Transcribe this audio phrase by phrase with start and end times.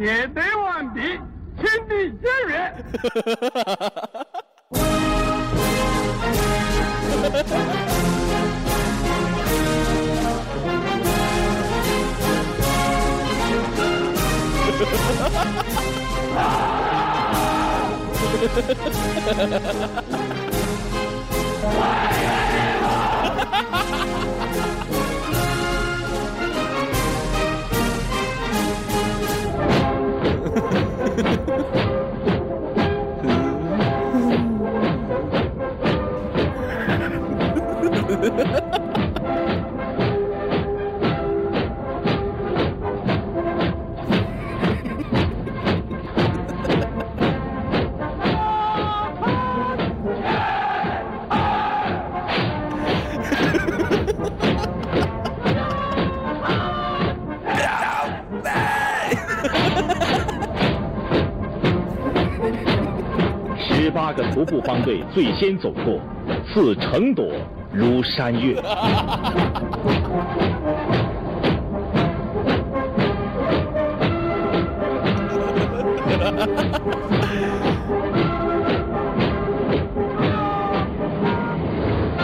[0.00, 1.20] 对，列队完毕，
[1.58, 2.74] 请地检阅。
[64.40, 66.00] 徒步方队最先走过，
[66.46, 67.26] 似成朵，
[67.70, 68.54] 如山岳。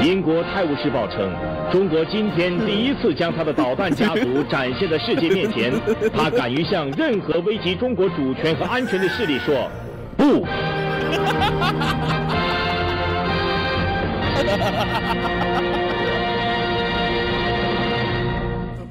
[0.02, 1.30] 英国《泰晤士报》称，
[1.70, 5.70] 中国今天第一次将他的导弹家族展现在世界面前，
[6.16, 9.70] 他敢于向任何危及中国主权和安全的势力说
[10.16, 10.46] 不。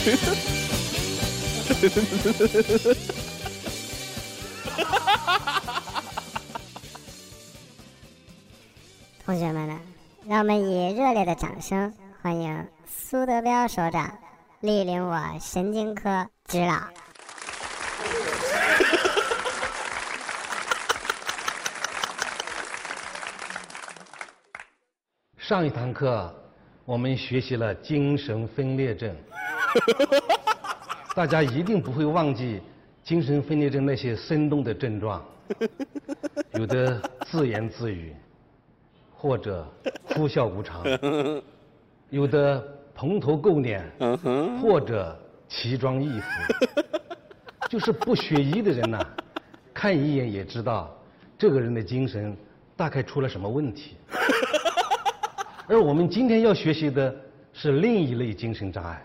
[9.24, 9.78] 同学们呢，
[10.26, 14.18] 让我们以热烈的掌声欢迎苏德彪首长
[14.62, 16.80] 莅临我神经科指导。
[25.36, 26.32] 上一堂课
[26.86, 29.14] 我们学习了精神分裂症，
[31.14, 32.60] 大家一定不会忘记
[33.02, 35.24] 精神分裂症那些生动的症状，
[36.54, 38.14] 有的自言自语，
[39.14, 39.66] 或者
[40.08, 40.84] 哭笑无常，
[42.10, 42.62] 有的
[42.94, 43.84] 蓬头垢脸，
[44.60, 45.18] 或者
[45.48, 46.26] 奇装异服，
[47.68, 49.04] 就是不学医的人呐、
[49.74, 50.96] 看一眼也知道
[51.38, 52.36] 这个人的精神
[52.76, 53.96] 大概出了什么问题。
[55.66, 57.14] 而我们今天要学习的
[57.52, 59.02] 是另一类精神障碍。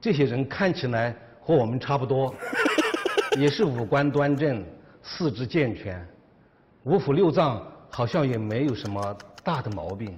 [0.00, 2.34] 这些人看起来和我们差不多，
[3.36, 4.64] 也是五官端正，
[5.02, 6.06] 四肢健全，
[6.84, 10.16] 五腑六脏好像也没有什么大的毛病，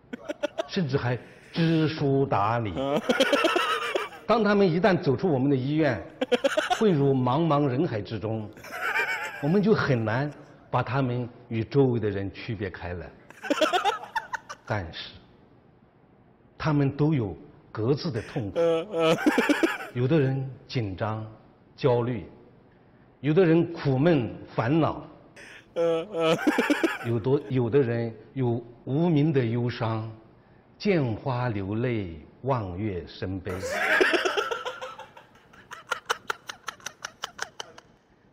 [0.68, 1.18] 甚至还
[1.52, 2.74] 知书达理。
[4.26, 6.00] 当他们一旦走出我们的医院，
[6.78, 8.48] 汇入茫茫人海之中，
[9.42, 10.30] 我们就很难
[10.70, 13.10] 把他们与周围的人区别开来。
[14.64, 15.10] 但是，
[16.56, 17.36] 他们都有
[17.72, 18.58] 各自的痛苦。
[19.94, 21.26] 有的人紧张、
[21.74, 22.26] 焦虑，
[23.20, 25.02] 有的人苦闷、烦恼，
[27.08, 30.08] 有多有的人有无名的忧伤，
[30.78, 33.52] 见花流泪，望月生悲。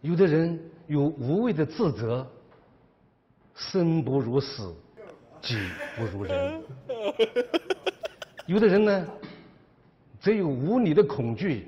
[0.01, 2.25] 有的人有无谓的自责，
[3.53, 4.73] 生不如死，
[5.41, 5.57] 己
[5.97, 6.61] 不如人。
[8.45, 9.07] 有的人呢，
[10.29, 11.67] 则有无理的恐惧，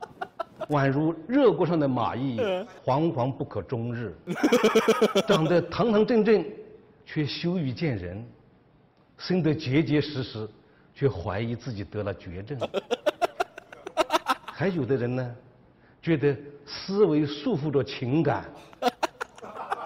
[0.70, 2.40] 宛如热锅上的蚂蚁，
[2.86, 4.16] 惶惶不可终日。
[5.28, 6.42] 长得堂堂正正，
[7.04, 8.16] 却羞于见人；
[9.18, 10.48] 生得结结实实，
[10.94, 12.58] 却怀疑自己得了绝症。
[14.46, 15.36] 还有的人呢，
[16.00, 16.34] 觉得
[16.64, 18.50] 思维束缚着情感，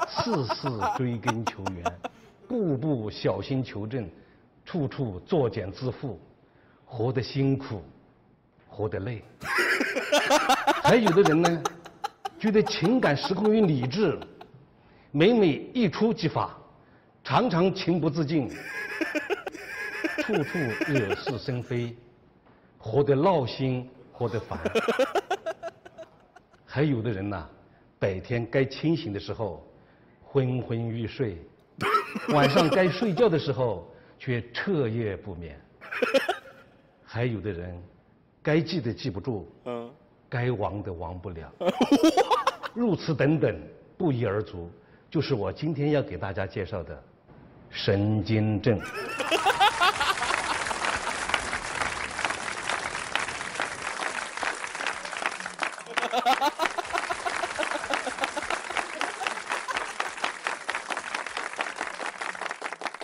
[0.06, 1.92] 事事追根求源，
[2.46, 4.08] 步步小心求证，
[4.64, 6.14] 处处作茧自缚，
[6.84, 7.82] 活得辛苦，
[8.76, 9.25] 活得累。
[10.84, 11.62] 还有的人呢，
[12.38, 14.20] 觉得情感失控于理智，
[15.12, 16.55] 每每一触即发，
[17.25, 18.50] 常常情不自禁，
[20.20, 20.58] 处处
[20.88, 21.96] 惹是生非，
[22.76, 24.58] 活得闹心，活得烦。
[26.67, 27.49] 还有的人呐，
[27.99, 29.67] 白天该清醒的时候
[30.23, 31.38] 昏昏欲睡，
[32.28, 35.58] 晚上该睡觉的时候却彻夜不眠。
[37.02, 37.82] 还有的人，
[38.46, 39.90] 该记的记不住，嗯
[40.28, 41.52] 该亡的亡不了。
[42.75, 43.60] 如此等等，
[43.98, 44.70] 不一而足，
[45.10, 47.02] 就是我今天要给大家介绍的
[47.70, 48.81] 神经症。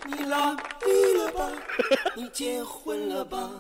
[0.06, 0.56] 你拉
[0.86, 1.48] 你了吧，
[2.14, 3.50] 你结婚了吧？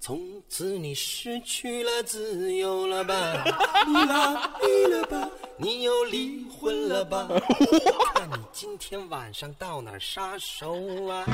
[0.00, 3.44] 从此你失去了自由了吧？
[3.86, 7.28] 你拉黑了吧，你又离婚了吧？
[8.14, 10.72] 看你今天晚上到哪儿杀手
[11.06, 11.26] 啊？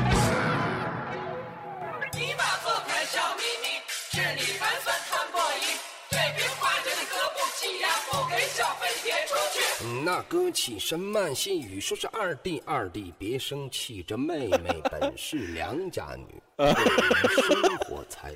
[2.12, 3.68] 你把做开小秘密，
[4.10, 5.78] 吃你饭算看过瘾。
[6.10, 10.02] 这瓶花酒你喝不起呀，不给小费别出去。
[10.04, 18.34] 那哥起身慢细语，说是二弟，二弟别生气，这妹妹本是良家女， 为生活才。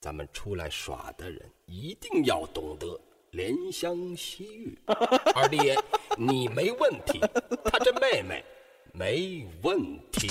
[0.00, 2.98] 咱们出来耍的人一定要懂得
[3.32, 4.78] 怜香惜玉。
[4.86, 5.58] 二弟，
[6.16, 7.20] 你没问题，
[7.66, 8.42] 他这妹妹
[8.94, 9.78] 没问
[10.10, 10.28] 题。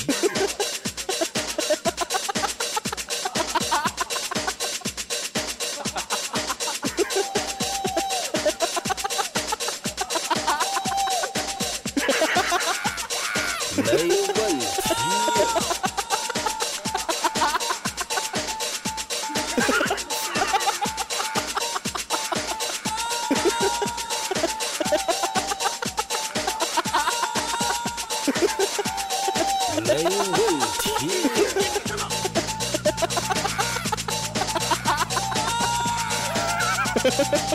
[12.07, 12.73] 哈哈哈
[13.77, 14.65] 没问题。
[37.01, 37.47] Ha ha ha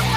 [0.00, 0.13] ha!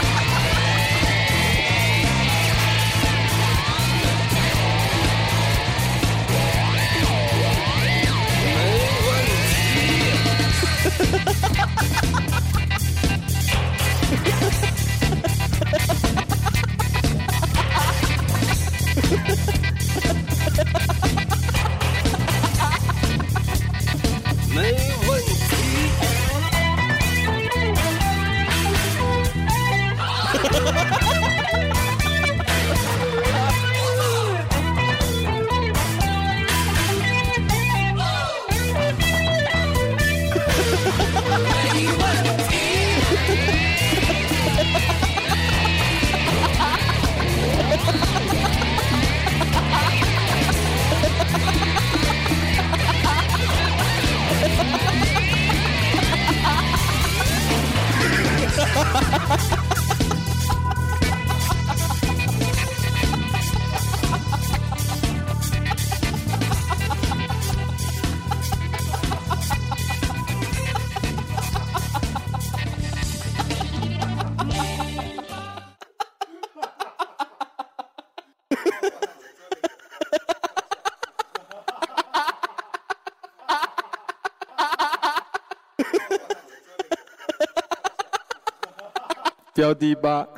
[89.58, 90.37] 标低八。